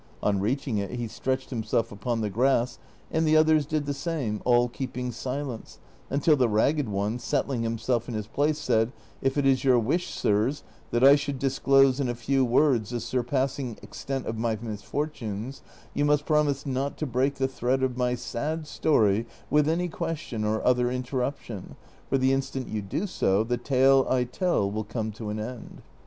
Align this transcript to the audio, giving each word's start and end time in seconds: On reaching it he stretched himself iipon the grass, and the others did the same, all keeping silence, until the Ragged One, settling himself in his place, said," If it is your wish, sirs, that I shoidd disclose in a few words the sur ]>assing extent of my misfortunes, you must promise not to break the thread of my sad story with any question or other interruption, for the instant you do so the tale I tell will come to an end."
On 0.23 0.39
reaching 0.39 0.79
it 0.79 0.89
he 0.89 1.07
stretched 1.07 1.51
himself 1.51 1.91
iipon 1.91 2.21
the 2.21 2.31
grass, 2.31 2.79
and 3.11 3.23
the 3.23 3.37
others 3.37 3.67
did 3.67 3.85
the 3.85 3.93
same, 3.93 4.41
all 4.45 4.67
keeping 4.67 5.11
silence, 5.11 5.77
until 6.09 6.35
the 6.35 6.49
Ragged 6.49 6.89
One, 6.89 7.19
settling 7.19 7.61
himself 7.61 8.07
in 8.09 8.15
his 8.15 8.25
place, 8.25 8.57
said," 8.57 8.93
If 9.21 9.37
it 9.37 9.45
is 9.45 9.63
your 9.63 9.77
wish, 9.77 10.09
sirs, 10.09 10.63
that 10.89 11.03
I 11.03 11.13
shoidd 11.13 11.37
disclose 11.37 11.99
in 11.99 12.09
a 12.09 12.15
few 12.15 12.43
words 12.43 12.89
the 12.89 12.99
sur 12.99 13.21
]>assing 13.21 13.77
extent 13.83 14.25
of 14.25 14.39
my 14.39 14.57
misfortunes, 14.59 15.61
you 15.93 16.03
must 16.03 16.25
promise 16.25 16.65
not 16.65 16.97
to 16.97 17.05
break 17.05 17.35
the 17.35 17.47
thread 17.47 17.83
of 17.83 17.95
my 17.95 18.15
sad 18.15 18.65
story 18.65 19.27
with 19.51 19.69
any 19.69 19.87
question 19.87 20.43
or 20.43 20.65
other 20.65 20.89
interruption, 20.89 21.75
for 22.09 22.17
the 22.17 22.33
instant 22.33 22.67
you 22.67 22.81
do 22.81 23.05
so 23.05 23.43
the 23.43 23.55
tale 23.57 24.07
I 24.09 24.23
tell 24.23 24.71
will 24.71 24.83
come 24.83 25.11
to 25.11 25.29
an 25.29 25.39
end." 25.39 25.83